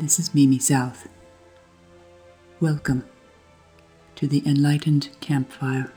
[0.00, 1.10] This is Mimi South.
[2.58, 3.04] Welcome
[4.16, 5.92] to the Enlightened Campfire.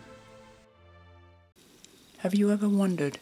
[2.18, 3.20] Have you ever wondered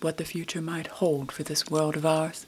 [0.00, 2.46] what the future might hold for this world of ours?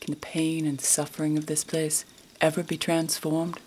[0.00, 2.04] Can the pain and suffering of this place
[2.40, 3.60] ever be transformed?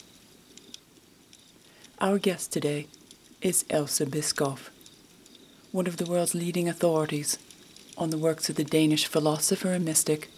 [2.01, 2.87] Our guest today
[3.39, 4.71] is Elsa Biskov,
[5.71, 7.39] one of the world's leading authorities
[7.97, 10.29] on the works of the Danish philosopher and mystic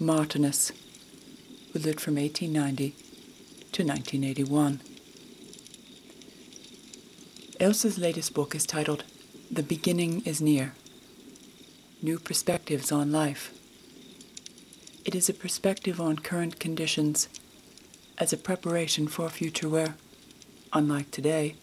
[0.00, 0.72] Martinus
[1.80, 2.90] lived from 1890
[3.72, 4.80] to 1981.
[7.58, 9.02] Elsa's latest book is titled
[9.50, 10.74] The Beginning is Near
[12.00, 13.52] New Perspectives on Life.
[15.04, 17.28] It is a perspective on current conditions
[18.18, 19.96] as a preparation for a future where,
[20.72, 21.56] unlike today,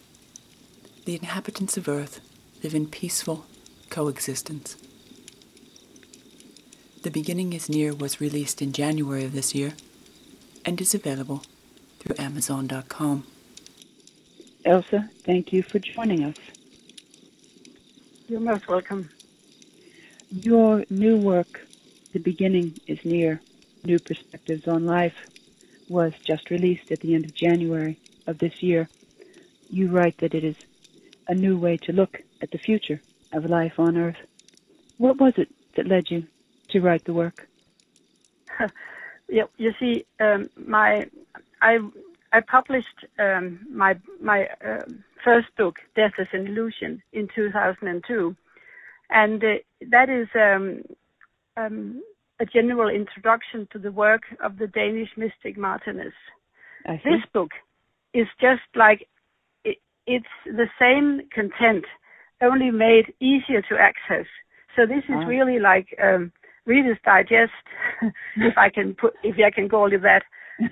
[1.06, 2.20] the inhabitants of Earth
[2.62, 3.46] live in peaceful
[3.88, 4.76] coexistence.
[7.02, 9.72] The Beginning is Near was released in January of this year
[10.64, 11.42] and is available
[11.98, 13.24] through Amazon.com.
[14.64, 16.36] Elsa, thank you for joining us.
[18.28, 19.10] You're most welcome.
[20.30, 21.66] Your new work,
[22.12, 23.40] The Beginning is Near
[23.84, 25.16] New Perspectives on Life,
[25.88, 28.88] was just released at the end of January of this year.
[29.68, 30.56] You write that it is
[31.28, 33.00] a new way to look at the future
[33.32, 34.16] of life on Earth.
[34.98, 36.26] What was it that led you
[36.70, 37.48] to write the work?
[39.32, 41.06] you, you see, um, my
[41.60, 41.78] I
[42.32, 44.84] I published um, my my uh,
[45.24, 48.36] first book, Death is an Illusion, in 2002,
[49.10, 49.54] and uh,
[49.90, 50.82] that is um,
[51.56, 52.02] um,
[52.40, 56.14] a general introduction to the work of the Danish mystic Martinus.
[57.04, 57.52] This book
[58.12, 59.08] is just like
[59.64, 61.86] it, it's the same content,
[62.42, 64.26] only made easier to access.
[64.76, 66.32] So this is really like um,
[66.66, 67.52] Reader's Digest,
[68.36, 70.22] if I can put, if I can call it that,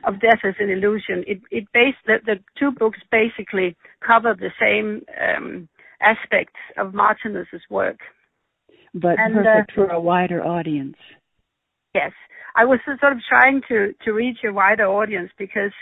[0.05, 1.25] of Death as an Illusion.
[1.27, 5.69] It it based the, the two books basically cover the same um,
[6.00, 7.99] aspects of Martinus's work,
[8.95, 10.97] but and, perfect uh, for a wider audience.
[11.95, 12.12] Yes,
[12.55, 15.73] I was sort of trying to to reach a wider audience because.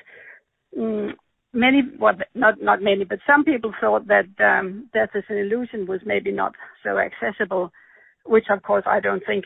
[0.79, 1.15] Um,
[1.55, 5.87] many, well, not not many, but some people thought that um, Death as an Illusion
[5.87, 6.53] was maybe not
[6.85, 7.73] so accessible
[8.29, 9.45] which of course I don't think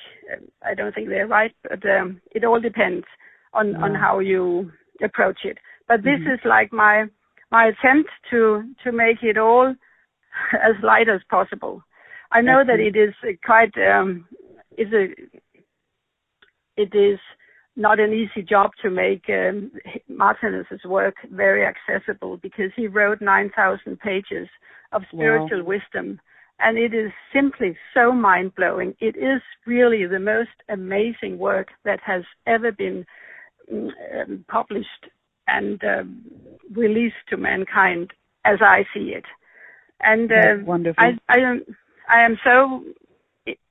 [0.64, 3.06] I don't think they're right, but um, it all depends
[3.54, 4.70] on on how you
[5.02, 5.58] approach it.
[5.88, 6.34] But this mm-hmm.
[6.34, 7.06] is like my
[7.50, 9.74] my attempt to to make it all
[10.52, 11.82] as light as possible.
[12.30, 14.26] I know that it is quite um,
[14.78, 15.08] is a
[16.76, 17.18] it is
[17.76, 19.70] not an easy job to make um,
[20.08, 24.48] Martinus's work very accessible because he wrote 9,000 pages
[24.92, 25.64] of spiritual wow.
[25.64, 26.20] wisdom
[26.62, 28.94] and it is simply so mind blowing.
[29.00, 33.04] It is really the most amazing work that has ever been
[33.70, 35.06] um, published
[35.48, 36.22] and um,
[36.72, 38.12] released to mankind,
[38.44, 39.24] as I see it.
[40.00, 41.02] And uh, wonderful.
[41.02, 41.64] I, I am,
[42.08, 42.84] I am so,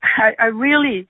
[0.04, 1.08] I, I really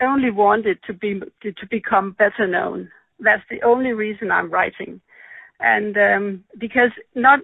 [0.00, 2.90] only wanted to be to become better known.
[3.20, 5.00] That's the only reason I'm writing
[5.62, 7.40] and um, because not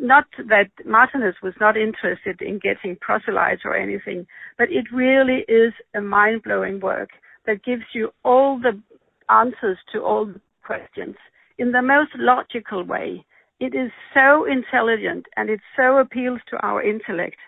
[0.00, 4.26] not that Martinus was not interested in getting proselytes or anything,
[4.56, 7.10] but it really is a mind blowing work
[7.46, 8.80] that gives you all the
[9.28, 11.16] answers to all the questions
[11.58, 13.24] in the most logical way.
[13.58, 17.38] It is so intelligent and it so appeals to our intellect.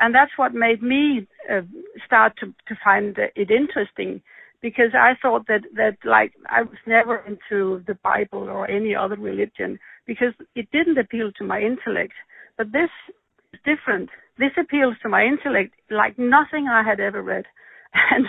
[0.00, 1.60] And that's what made me uh,
[2.04, 4.20] start to, to find it interesting
[4.62, 9.16] because I thought that that like I was never into the Bible or any other
[9.16, 12.14] religion because it didn't appeal to my intellect.
[12.56, 12.90] But this
[13.52, 14.08] is different.
[14.38, 17.44] This appeals to my intellect like nothing I had ever read,
[18.10, 18.26] and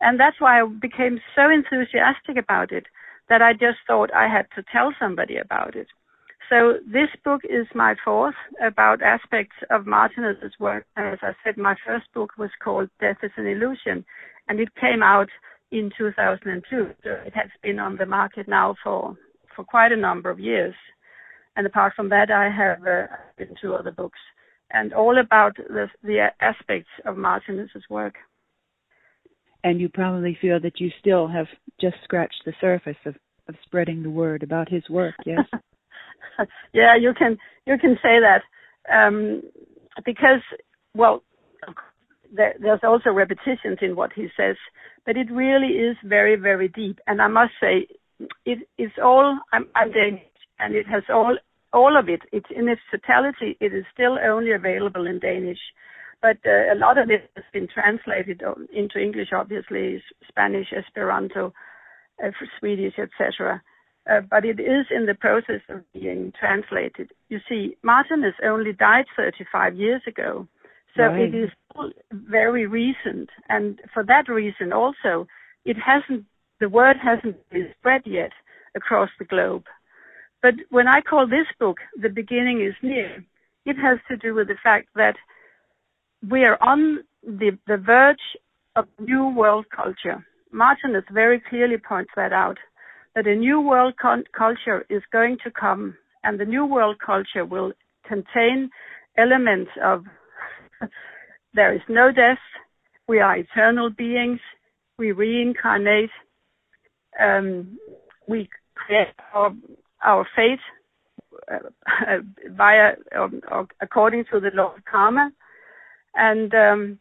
[0.00, 2.86] and that's why I became so enthusiastic about it
[3.28, 5.86] that I just thought I had to tell somebody about it.
[6.48, 10.84] So this book is my fourth about aspects of Martinus's work.
[10.96, 14.04] As I said, my first book was called Death is an Illusion,
[14.48, 15.28] and it came out
[15.70, 16.90] in 2002.
[17.02, 19.16] So it has been on the market now for
[19.54, 20.74] for quite a number of years.
[21.56, 23.06] And apart from that, I have uh,
[23.36, 24.18] written two other books,
[24.70, 28.14] and all about the, the aspects of Martinus's work.
[29.64, 31.48] And you probably feel that you still have
[31.80, 33.16] just scratched the surface of,
[33.48, 35.14] of spreading the word about his work.
[35.26, 35.40] Yes.
[36.72, 38.42] yeah, you can you can say that
[38.92, 39.42] um,
[40.04, 40.40] because
[40.94, 41.22] well,
[42.32, 44.56] there, there's also repetitions in what he says,
[45.06, 46.98] but it really is very, very deep.
[47.06, 47.86] And I must say,
[48.44, 50.22] it is all I'm, I'm Danish,
[50.58, 51.36] and it has all
[51.72, 52.22] all of it.
[52.32, 53.56] It's in its totality.
[53.60, 55.60] It is still only available in Danish,
[56.20, 58.42] but uh, a lot of it has been translated
[58.72, 61.52] into English, obviously, Spanish, Esperanto,
[62.22, 63.62] uh, Swedish, etc.
[64.10, 67.10] Uh, but it is in the process of being translated.
[67.28, 70.48] You see, Martinus only died 35 years ago,
[70.96, 71.22] so right.
[71.22, 71.50] it is
[72.12, 75.26] very recent, and for that reason also,
[75.64, 76.24] it hasn't
[76.60, 78.32] the word hasn't been spread yet
[78.74, 79.64] across the globe.
[80.42, 83.24] But when I call this book "The Beginning Is Near,"
[83.64, 85.16] it has to do with the fact that
[86.28, 88.18] we are on the, the verge
[88.76, 90.24] of new world culture.
[90.52, 92.58] Martinus very clearly points that out
[93.14, 97.44] that a new world con- culture is going to come, and the new world culture
[97.44, 97.72] will
[98.06, 98.70] contain
[99.16, 100.04] elements of
[101.54, 102.38] there is no death,
[103.08, 104.40] we are eternal beings,
[104.98, 106.10] we reincarnate,
[107.18, 107.78] um,
[108.28, 109.52] we create our,
[110.04, 110.60] our fate
[111.50, 112.18] uh,
[112.56, 113.40] via um,
[113.80, 115.32] according to the law of karma,
[116.14, 116.98] and um,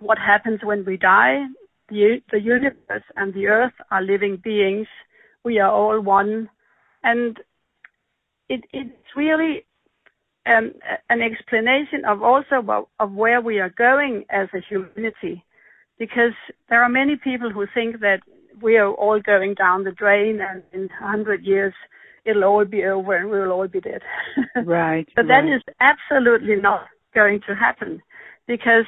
[0.00, 1.44] what happens when we die.
[1.88, 4.86] The, the universe and the earth are living beings.
[5.44, 6.48] We are all one.
[7.02, 7.38] And
[8.48, 9.66] it, it's really
[10.46, 10.72] um,
[11.08, 15.44] an explanation of also of, of where we are going as a humanity,
[15.98, 16.32] because
[16.68, 18.20] there are many people who think that
[18.60, 21.74] we are all going down the drain, and in hundred years
[22.24, 24.02] it'll all be over and we'll all be dead.
[24.64, 25.08] right.
[25.16, 25.46] but right.
[25.46, 28.00] that is absolutely not going to happen,
[28.46, 28.86] because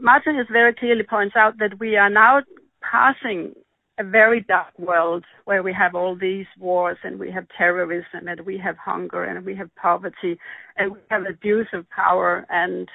[0.00, 2.42] Martinus very clearly points out that we are now
[2.82, 3.54] passing
[3.98, 8.40] a very dark world where we have all these wars and we have terrorism and
[8.40, 10.38] we have hunger and we have poverty
[10.76, 12.88] and we have abuse of power and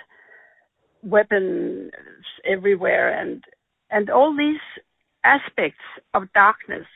[1.03, 1.91] weapons
[2.45, 3.43] everywhere and
[3.91, 4.61] and all these
[5.23, 5.83] aspects
[6.13, 6.87] of darkness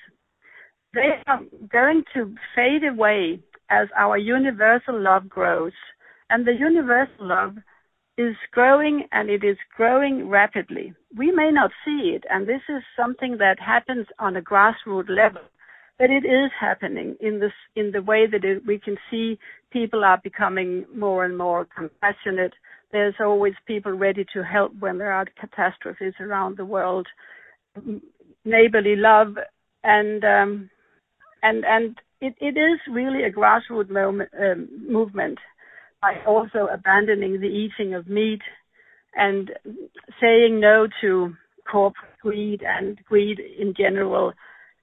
[0.94, 3.40] they are going to fade away
[3.70, 5.74] as our universal love grows.
[6.30, 7.58] And the universal love
[8.18, 10.94] is growing and it is growing rapidly.
[11.16, 15.44] We may not see it, and this is something that happens on a grassroots level,
[16.00, 19.38] but it is happening in this in the way that it, we can see
[19.72, 22.54] people are becoming more and more compassionate.
[22.92, 27.08] There's always people ready to help when there are catastrophes around the world,
[28.46, 29.38] neighborly love,
[29.84, 30.70] and um,
[31.44, 35.38] and and it, it is really a grassroots moment, um, movement
[36.02, 38.42] by also abandoning the eating of meat
[39.16, 39.52] and
[40.22, 41.36] saying no to
[41.70, 44.34] corporate greed and greed in general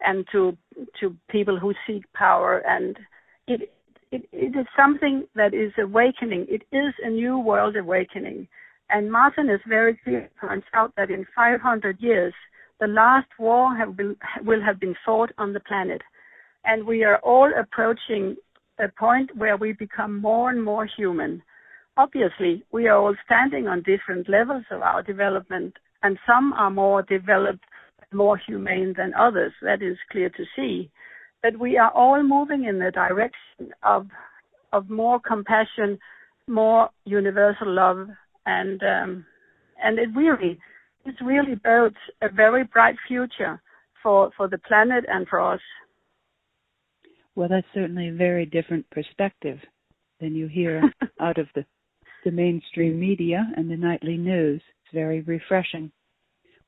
[0.01, 0.57] and to
[1.01, 2.59] to people who seek power.
[2.59, 2.99] And
[3.47, 3.73] it
[4.11, 6.47] it, it is something that is awakening.
[6.49, 8.47] It is a new world awakening.
[8.91, 12.35] And Martinus very clear points out that in 500 years
[12.81, 16.03] the last war have been, will have been fought on the planet.
[16.65, 18.37] And we are all approaching
[18.79, 21.43] a point where we become more and more human.
[21.97, 27.03] Obviously, we are all standing on different levels of our development, and some are more
[27.03, 27.65] developed,
[28.12, 29.53] more humane than others.
[29.62, 30.91] That is clear to see.
[31.43, 34.09] But we are all moving in the direction of
[34.73, 35.99] of more compassion,
[36.49, 38.09] more universal love,
[38.47, 39.27] and um,
[39.82, 40.59] and it really
[41.05, 43.61] it's really built a very bright future
[44.03, 45.61] for for the planet and for us.
[47.37, 49.59] Well, that's certainly a very different perspective
[50.21, 50.83] than you hear
[51.21, 51.65] out of the,
[52.25, 54.63] the mainstream media and the nightly news.
[54.85, 55.91] It's very refreshing.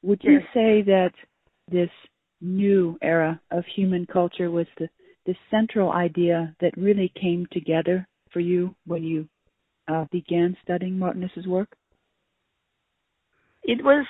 [0.02, 1.12] Would you say that
[1.70, 1.90] this
[2.40, 4.88] new era of human culture was the,
[5.24, 9.28] the central idea that really came together for you when you
[9.88, 11.68] uh, began studying Martinus's work?
[13.62, 14.04] It was,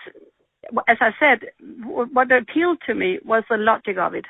[0.89, 1.41] as I said,
[1.83, 4.27] what appealed to me was the logic of it.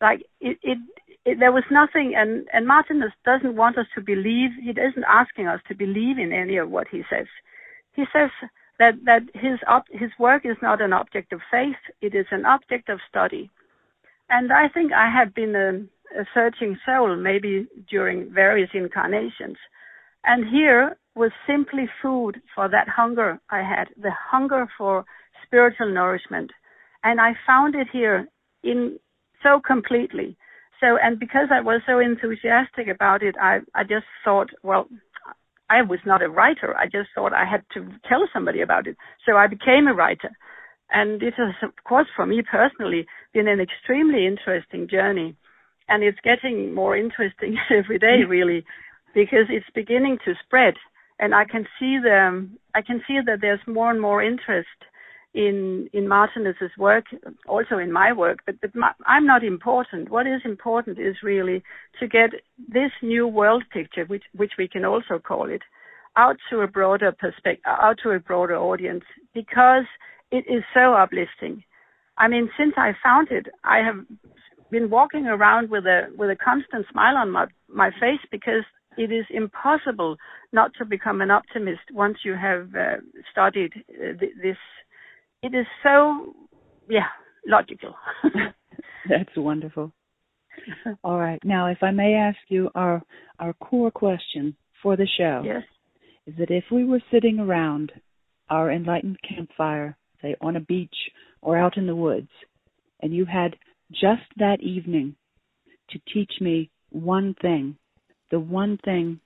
[0.00, 0.78] Like it, it
[1.24, 5.46] it, there was nothing, and, and Martinus doesn't want us to believe, he isn't asking
[5.48, 7.26] us to believe in any of what he says.
[7.92, 8.30] He says
[8.78, 12.46] that, that his, op- his work is not an object of faith, it is an
[12.46, 13.50] object of study.
[14.30, 19.58] And I think I have been a, a searching soul, maybe during various incarnations.
[20.24, 25.04] And here was simply food for that hunger I had, the hunger for
[25.44, 26.52] spiritual nourishment.
[27.02, 28.28] And I found it here
[28.62, 28.98] in
[29.42, 30.36] so completely
[30.80, 34.88] so, and because I was so enthusiastic about it, I, I just thought, well,
[35.68, 36.76] I was not a writer.
[36.76, 38.96] I just thought I had to tell somebody about it.
[39.26, 40.30] So I became a writer.
[40.90, 45.36] And it has, of course, for me personally, been an extremely interesting journey.
[45.88, 48.28] And it's getting more interesting every day, mm.
[48.28, 48.64] really,
[49.14, 50.74] because it's beginning to spread.
[51.20, 54.68] And I can see the, I can see that there's more and more interest
[55.34, 57.04] in in Martinus's work,
[57.46, 60.10] also in my work, but, but my, I'm not important.
[60.10, 61.62] What is important is really
[62.00, 62.30] to get
[62.68, 65.62] this new world picture, which which we can also call it,
[66.16, 69.84] out to a broader perspective, out to a broader audience, because
[70.30, 71.62] it is so uplifting.
[72.18, 74.04] I mean, since I found it, I have
[74.70, 78.64] been walking around with a with a constant smile on my my face because
[78.96, 80.16] it is impossible
[80.52, 82.96] not to become an optimist once you have uh,
[83.30, 84.56] studied uh, th- this.
[85.42, 86.34] It is so,
[86.88, 87.06] yeah,
[87.46, 87.94] logical.
[89.08, 89.92] That's wonderful.
[91.02, 91.42] All right.
[91.44, 93.02] Now, if I may ask you our
[93.38, 95.62] our core question for the show yes.
[96.26, 97.92] is that if we were sitting around
[98.50, 100.94] our enlightened campfire, say on a beach
[101.40, 102.30] or out in the woods,
[103.00, 103.56] and you had
[103.90, 105.16] just that evening
[105.88, 107.76] to teach me one thing,
[108.30, 109.20] the one thing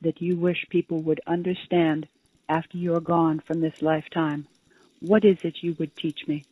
[0.00, 2.08] that you wish people would understand
[2.48, 4.46] after you're gone from this lifetime,
[5.00, 6.44] what is it you would teach me?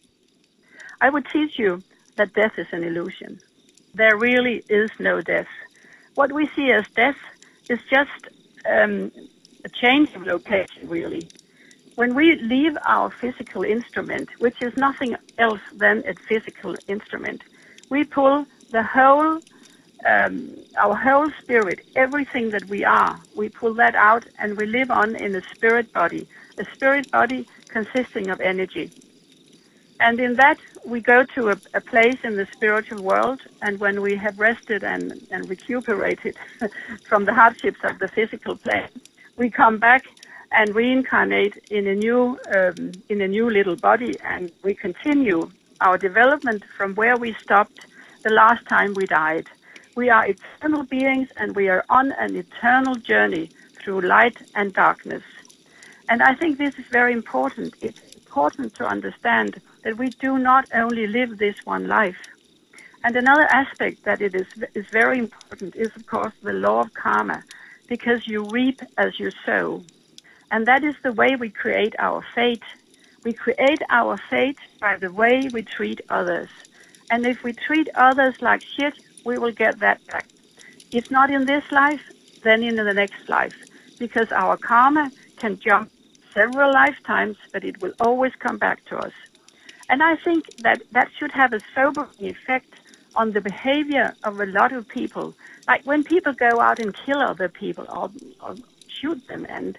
[1.01, 1.83] I would teach you
[2.17, 3.41] that death is an illusion.
[3.95, 5.49] There really is no death.
[6.15, 7.17] What we see as death
[7.69, 8.11] is just
[8.69, 9.11] um,
[9.65, 11.29] a change of location, really.
[11.97, 17.43] When we leave our physical instrument, which is nothing else than a physical instrument,
[17.89, 19.41] we pull the whole,
[20.05, 24.91] um, our whole spirit, everything that we are, we pull that out and we live
[24.91, 28.91] on in a spirit body, a spirit body consisting of energy.
[30.01, 34.03] And in that, we go to a, a, place in the spiritual world, and when
[34.03, 36.37] we have rested and, and recuperated
[37.09, 38.89] from the hardships of the physical plane,
[39.37, 40.05] we come back
[40.53, 45.99] and reincarnate in a new um, in a new little body, and we continue our
[45.99, 47.87] development from where we stopped
[48.23, 49.47] the last time we died.
[49.97, 55.23] We are eternal beings, and we are on an eternal journey through light and darkness.
[56.09, 57.75] And I think this is very important.
[57.81, 62.23] It's important to understand that we do not only live this one life.
[63.03, 66.95] And another aspect that it is, is very important is, of course, the law of
[66.95, 67.43] karma,
[67.89, 69.83] because you reap as you sow.
[70.51, 72.63] And that is the way we create our fate.
[73.25, 76.49] We create our fate by the way we treat others.
[77.11, 78.95] And if we treat others like shit,
[79.25, 80.27] we will get that back.
[80.93, 82.03] If not in this life,
[82.43, 83.57] then in the next life.
[83.99, 85.91] Because our karma can jump
[86.37, 89.17] several lifetimes, but it will always come back to us.
[89.89, 92.73] And I think that that should have a sobering effect
[93.15, 95.35] on the behavior of a lot of people.
[95.67, 98.11] Like when people go out and kill other people or,
[98.45, 98.55] or
[98.89, 99.79] shoot them and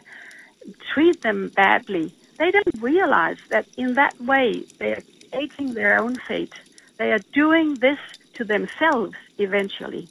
[0.93, 6.15] treat them badly, they don't realize that in that way they are creating their own
[6.27, 6.55] fate.
[6.97, 7.99] They are doing this
[8.35, 10.07] to themselves eventually.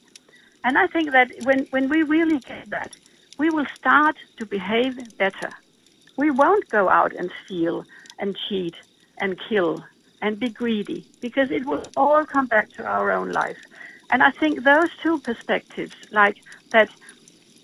[0.62, 2.92] And I think that when, when we really get that,
[3.38, 5.50] we will start to behave better.
[6.16, 7.84] We won't go out and steal
[8.18, 8.74] and cheat
[9.18, 9.84] and kill
[10.22, 13.58] and be greedy because it will all come back to our own life.
[14.10, 16.36] And I think those two perspectives, like
[16.72, 16.88] that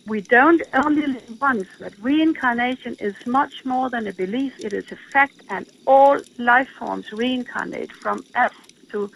[0.07, 4.53] we don't only live once, that reincarnation is much more than a belief.
[4.59, 8.53] It is a fact, and all life forms reincarnate from us
[8.91, 9.11] to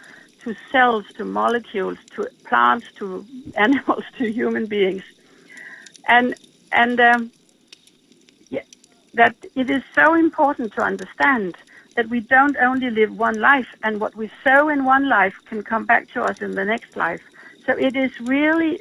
[0.45, 3.26] to cells, to molecules, to plants, to
[3.57, 5.02] animals, to human beings,
[6.07, 6.35] and
[6.73, 7.33] and um,
[9.16, 11.56] that it is so important to understand
[11.96, 15.62] that we don't only live one life, and what we sow in one life can
[15.62, 17.23] come back to us in the next life.
[17.64, 18.80] So it is really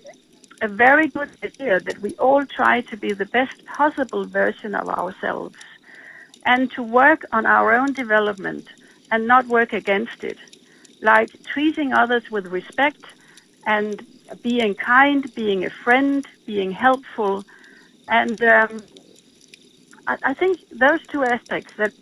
[0.61, 4.87] a very good idea that we all try to be the best possible version of
[4.89, 5.57] ourselves
[6.45, 8.67] and to work on our own development
[9.11, 10.37] and not work against it.
[11.01, 13.03] Like treating others with respect
[13.65, 14.05] and
[14.41, 17.43] being kind, being a friend, being helpful.
[18.07, 18.83] And um,
[20.07, 21.93] I, think those two aspects that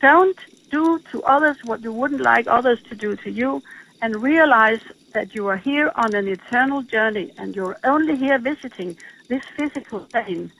[0.00, 0.38] don't
[0.70, 3.62] do to others what you wouldn't like others to do to you
[4.02, 4.80] and realize
[5.12, 8.96] that you are here on an eternal journey and you're only here visiting
[9.28, 10.50] this physical plane,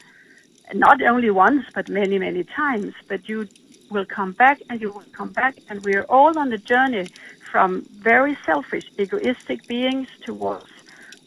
[0.74, 2.94] not only once, but many, many times.
[3.08, 3.48] But you
[3.90, 7.08] will come back and you will come back, and we are all on a journey
[7.50, 10.70] from very selfish, egoistic beings towards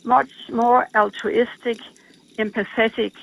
[0.03, 1.79] much more altruistic,
[2.37, 3.13] empathetic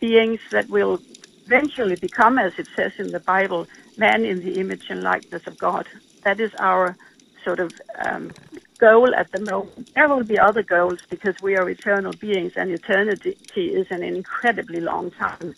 [0.00, 1.00] beings that will
[1.48, 5.56] eventually become, as it says in the Bible, man in the image and likeness of
[5.56, 5.88] God.
[6.24, 6.94] That is our
[7.42, 7.72] sort of
[8.04, 8.32] um,
[8.76, 9.94] goal at the moment.
[9.94, 13.34] There will be other goals because we are eternal beings, and eternity
[13.80, 15.54] is an incredibly long time.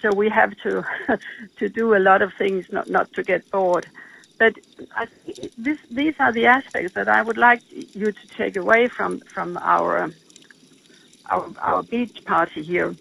[0.00, 0.72] So we have to
[1.58, 3.86] to do a lot of things not not to get bored.
[4.38, 4.54] But
[4.96, 5.06] I,
[5.58, 9.58] this, these are the aspects that I would like you to take away from from
[9.58, 10.10] our
[11.30, 12.94] our, our beach party here.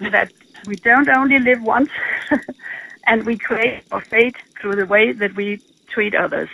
[0.00, 0.30] That
[0.66, 1.90] we don't only live once,
[3.06, 6.48] and we create our fate through the way that we treat others.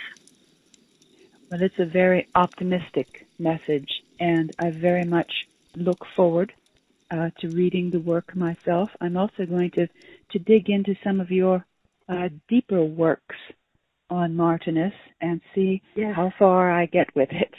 [1.49, 3.07] Well, it's a very optimistic
[3.39, 5.31] message, and I very much
[5.75, 6.53] look forward
[7.11, 8.89] uh, to reading the work myself.
[9.01, 9.87] I'm also going to,
[10.31, 11.65] to dig into some of your
[12.07, 13.35] uh, deeper works
[14.09, 16.13] on Martinus and see Yes.
[16.15, 17.53] how far I get with it.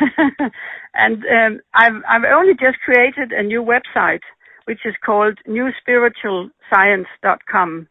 [0.94, 4.20] and um, I've I've only just created a new website
[4.64, 7.88] which is called newspiritualscience.com.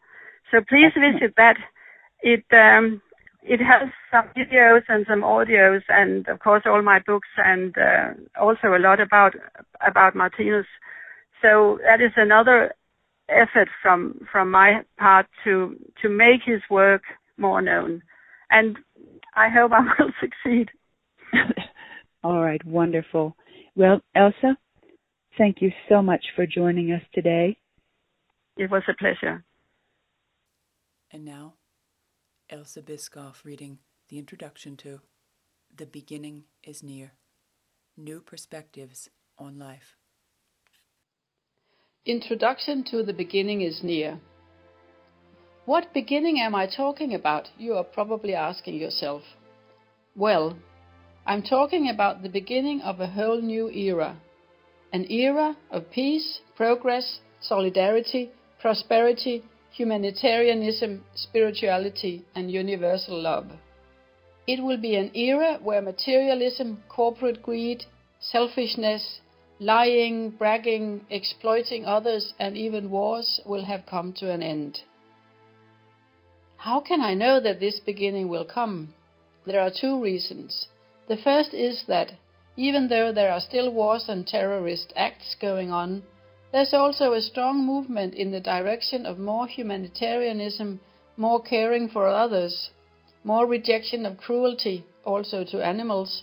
[0.50, 1.56] So please visit that.
[2.22, 3.00] It um,
[3.42, 8.10] it has some videos and some audios, and of course all my books, and uh,
[8.38, 9.34] also a lot about
[9.86, 10.66] about Martinus.
[11.40, 12.74] So that is another
[13.28, 17.02] effort from from my part to to make his work
[17.38, 18.02] more known,
[18.50, 18.76] and
[19.34, 20.70] I hope I will succeed.
[22.22, 23.34] All right, wonderful.
[23.74, 24.58] Well, Elsa,
[25.36, 27.56] thank you so much for joining us today.
[28.56, 29.44] It was a pleasure.
[31.12, 31.54] And now,
[32.48, 35.00] Elsa Biskoff reading the introduction to
[35.74, 37.12] The Beginning is Near
[37.96, 39.08] New Perspectives
[39.38, 39.96] on Life.
[42.06, 44.20] Introduction to The Beginning is Near.
[45.64, 47.50] What beginning am I talking about?
[47.58, 49.22] You are probably asking yourself.
[50.16, 50.56] Well,
[51.26, 54.16] I'm talking about the beginning of a whole new era.
[54.92, 58.30] An era of peace, progress, solidarity,
[58.60, 63.52] prosperity, humanitarianism, spirituality, and universal love.
[64.46, 67.84] It will be an era where materialism, corporate greed,
[68.18, 69.20] selfishness,
[69.60, 74.80] lying, bragging, exploiting others, and even wars will have come to an end.
[76.56, 78.94] How can I know that this beginning will come?
[79.46, 80.66] There are two reasons.
[81.08, 82.12] The first is that,
[82.60, 86.02] even though there are still wars and terrorist acts going on,
[86.52, 90.78] there's also a strong movement in the direction of more humanitarianism,
[91.16, 92.68] more caring for others,
[93.24, 96.22] more rejection of cruelty, also to animals,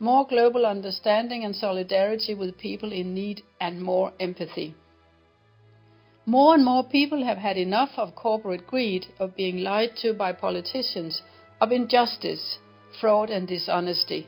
[0.00, 4.74] more global understanding and solidarity with people in need, and more empathy.
[6.26, 10.32] More and more people have had enough of corporate greed, of being lied to by
[10.32, 11.22] politicians,
[11.60, 12.58] of injustice,
[13.00, 14.26] fraud, and dishonesty.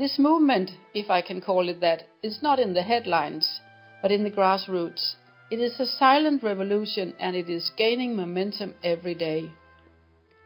[0.00, 3.60] This movement, if I can call it that, is not in the headlines,
[4.00, 5.16] but in the grassroots.
[5.50, 9.50] It is a silent revolution and it is gaining momentum every day.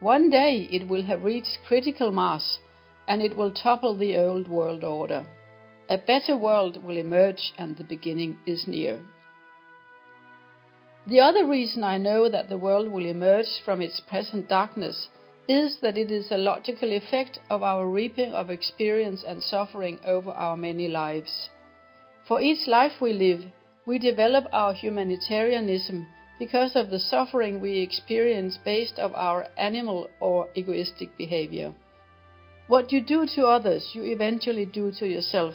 [0.01, 2.59] One day it will have reached critical mass
[3.07, 5.25] and it will topple the old world order.
[5.89, 8.99] A better world will emerge and the beginning is near.
[11.07, 15.07] The other reason I know that the world will emerge from its present darkness
[15.47, 20.31] is that it is a logical effect of our reaping of experience and suffering over
[20.31, 21.49] our many lives.
[22.27, 23.45] For each life we live,
[23.85, 26.07] we develop our humanitarianism
[26.39, 31.73] because of the suffering we experience based of our animal or egoistic behavior.
[32.67, 35.53] What you do to others, you eventually do to yourself.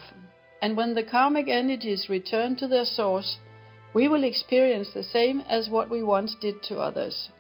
[0.63, 3.39] And when the karmic energies return to their source,
[3.93, 7.31] we will experience the same as what we once did to others.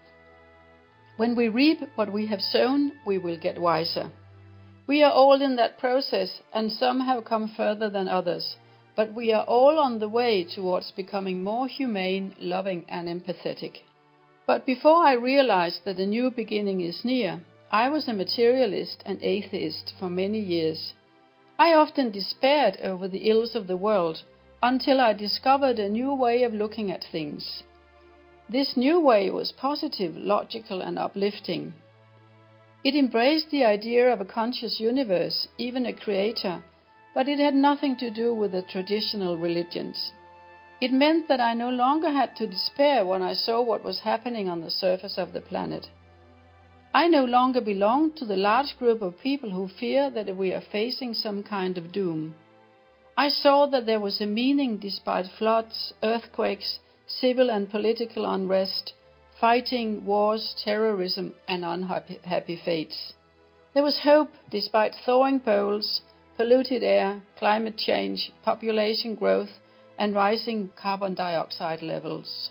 [1.20, 4.10] When we reap what we have sown, we will get wiser.
[4.86, 8.56] We are all in that process, and some have come further than others,
[8.96, 13.82] but we are all on the way towards becoming more humane, loving, and empathetic.
[14.46, 19.22] But before I realized that a new beginning is near, I was a materialist and
[19.22, 20.94] atheist for many years.
[21.58, 24.22] I often despaired over the ills of the world
[24.62, 27.62] until I discovered a new way of looking at things.
[28.50, 31.72] This new way was positive, logical, and uplifting.
[32.82, 36.64] It embraced the idea of a conscious universe, even a creator,
[37.14, 40.10] but it had nothing to do with the traditional religions.
[40.80, 44.48] It meant that I no longer had to despair when I saw what was happening
[44.48, 45.88] on the surface of the planet.
[46.92, 50.72] I no longer belonged to the large group of people who fear that we are
[50.72, 52.34] facing some kind of doom.
[53.16, 56.80] I saw that there was a meaning despite floods, earthquakes,
[57.18, 58.92] civil and political unrest,
[59.40, 63.14] fighting, wars, terrorism, and unhappy fates.
[63.74, 66.02] There was hope despite thawing poles,
[66.36, 69.50] polluted air, climate change, population growth,
[69.98, 72.50] and rising carbon dioxide levels.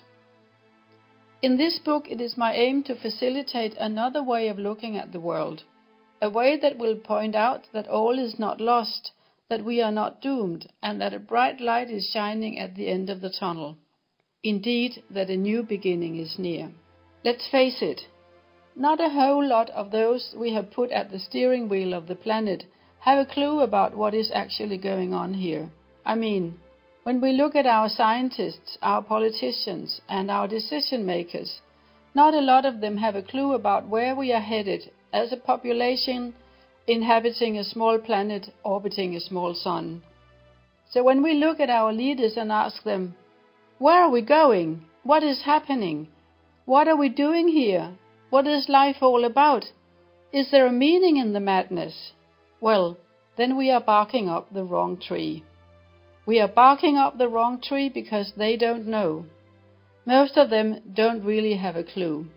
[1.42, 5.20] In this book, it is my aim to facilitate another way of looking at the
[5.20, 5.64] world,
[6.22, 9.12] a way that will point out that all is not lost,
[9.50, 13.10] that we are not doomed, and that a bright light is shining at the end
[13.10, 13.78] of the tunnel.
[14.44, 16.72] Indeed, that a new beginning is near.
[17.26, 18.08] Let's face it,
[18.74, 22.16] not a whole lot of those we have put at the steering wheel of the
[22.16, 22.64] planet
[23.00, 25.70] have a clue about what is actually going on here.
[26.06, 26.58] I mean,
[27.04, 31.60] when we look at our scientists, our politicians, and our decision makers,
[32.16, 35.38] not a lot of them have a clue about where we are headed as a
[35.38, 36.34] population
[36.88, 40.02] inhabiting a small planet orbiting a small sun.
[40.90, 43.16] So when we look at our leaders and ask them,
[43.80, 44.86] where are we going?
[45.04, 46.10] What is happening?
[46.66, 47.94] What are we doing here?
[48.30, 49.66] What is life all about?
[50.32, 52.12] Is there a meaning in the madness?
[52.62, 52.98] Well,
[53.38, 55.44] then we are barking up the wrong tree.
[56.26, 59.26] We are barking up the wrong tree because they don't know.
[60.06, 62.28] Most of them don't really have a clue.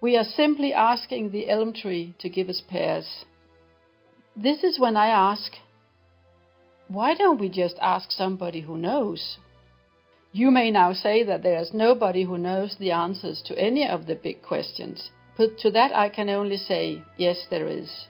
[0.00, 3.24] We are simply asking the elm tree to give us pears.
[4.36, 5.52] This is when I ask,
[6.88, 9.38] why don't we just ask somebody who knows?
[10.34, 14.06] You may now say that there is nobody who knows the answers to any of
[14.06, 18.06] the big questions, but to that I can only say, yes, there is.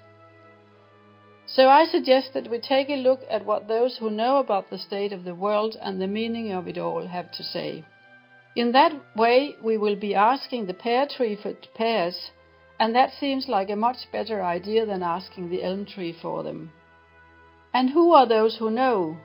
[1.46, 4.78] So I suggest that we take a look at what those who know about the
[4.78, 7.84] state of the world and the meaning of it all have to say.
[8.54, 12.30] In that way, we will be asking the pear tree for pears,
[12.78, 16.70] and that seems like a much better idea than asking the elm tree for them.
[17.74, 19.16] And who are those who know?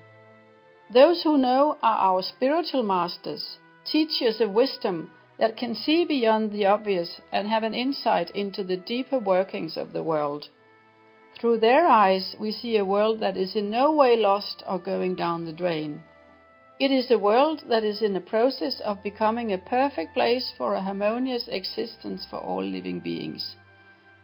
[0.89, 6.65] Those who know are our spiritual masters, teachers of wisdom that can see beyond the
[6.65, 10.49] obvious and have an insight into the deeper workings of the world.
[11.37, 15.15] Through their eyes, we see a world that is in no way lost or going
[15.15, 16.03] down the drain.
[16.79, 20.73] It is a world that is in the process of becoming a perfect place for
[20.73, 23.55] a harmonious existence for all living beings.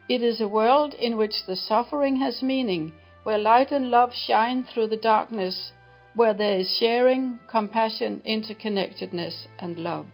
[0.08, 4.64] It is a world in which the suffering has meaning, where light and love shine
[4.64, 5.74] through the darkness,
[6.16, 10.06] where there is sharing, compassion, interconnectedness, and love.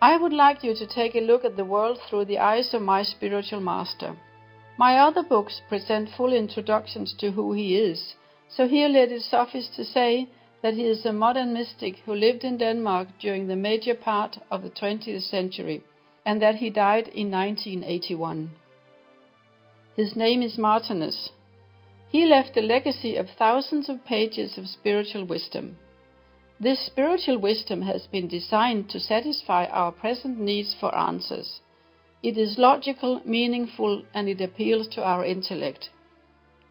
[0.00, 2.82] I would like you to take a look at the world through the eyes of
[2.82, 4.16] my spiritual master.
[4.78, 8.14] My other books present full introductions to who he is,
[8.48, 10.28] so here let it suffice to say
[10.62, 14.62] that he is a modern mystic who lived in Denmark during the major part of
[14.62, 15.82] the 20th century
[16.24, 18.50] and that he died in 1981.
[19.96, 21.30] His name is Martinus.
[22.08, 25.76] He left a legacy of thousands of pages of spiritual wisdom.
[26.58, 31.60] This spiritual wisdom has been designed to satisfy our present needs for answers.
[32.22, 35.90] It is logical, meaningful, and it appeals to our intellect.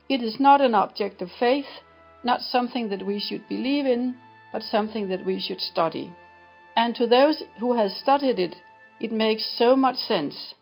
[0.09, 1.81] It is not an object of faith,
[2.23, 4.15] not something that we should believe in,
[4.51, 6.11] but something that we should study.
[6.75, 8.55] And to those who have studied it,
[8.99, 10.55] it makes so much sense.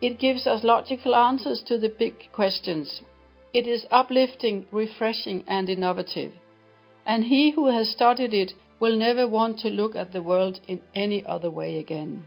[0.00, 3.02] It gives us logical answers to the big questions.
[3.54, 6.32] It is uplifting, refreshing, and innovative.
[7.06, 10.80] And he who has studied it will never want to look at the world in
[10.92, 12.26] any other way again.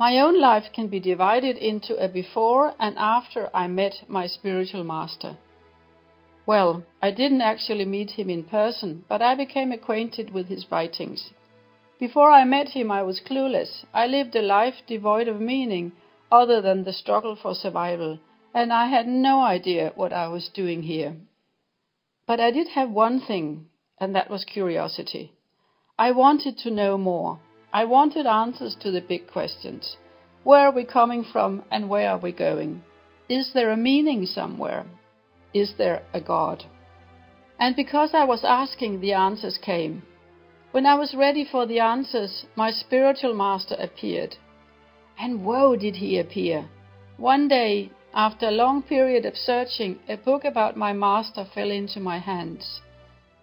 [0.00, 4.82] My own life can be divided into a before and after I met my spiritual
[4.82, 5.36] master.
[6.44, 11.30] Well, I didn't actually meet him in person, but I became acquainted with his writings.
[12.00, 13.84] Before I met him, I was clueless.
[13.94, 15.92] I lived a life devoid of meaning
[16.32, 18.18] other than the struggle for survival,
[18.58, 21.14] and I had no idea what I was doing here.
[22.26, 23.66] But I did have one thing,
[24.00, 25.32] and that was curiosity.
[25.96, 27.38] I wanted to know more.
[27.72, 29.96] I wanted answers to the big questions.
[30.42, 32.82] Where are we coming from and where are we going?
[33.28, 34.86] Is there a meaning somewhere?
[35.54, 36.64] Is there a God?
[37.60, 40.02] And because I was asking, the answers came.
[40.72, 44.34] When I was ready for the answers, my spiritual master appeared.
[45.16, 46.68] And woe did he appear!
[47.18, 52.00] One day, after a long period of searching, a book about my master fell into
[52.00, 52.80] my hands.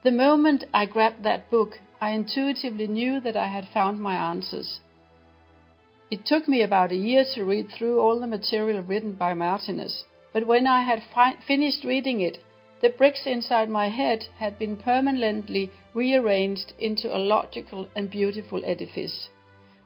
[0.03, 4.81] The moment I grabbed that book, I intuitively knew that I had found my answers.
[6.11, 10.03] It took me about a year to read through all the material written by Martinus.
[10.33, 12.39] But when I had fi- finished reading it,
[12.81, 19.29] the bricks inside my head had been permanently rearranged into a logical and beautiful edifice.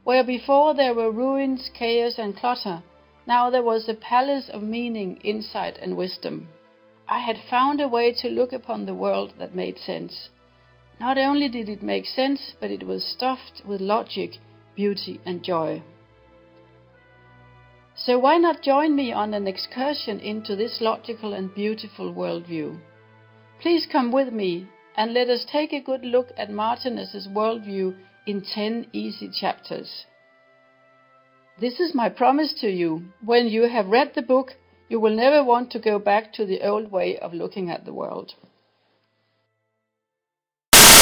[0.04, 2.82] Where before there were ruins, chaos, and clutter,
[3.30, 6.48] now there was a palace of meaning, insight, and wisdom.
[7.08, 10.30] I had found a way to look upon the world that made sense.
[11.00, 14.32] Not only did it make sense, but it was stuffed with logic,
[14.76, 15.84] beauty, and joy.
[17.94, 22.80] So why not join me on an excursion into this logical and beautiful worldview?
[23.62, 28.42] Please come with me and let us take a good look at Martinus's worldview in
[28.42, 30.06] 10 easy chapters.
[31.60, 33.04] This is my promise to you.
[33.22, 34.56] When you have read the book,
[34.88, 37.92] you will never want to go back to the old way of looking at the
[37.92, 38.36] world.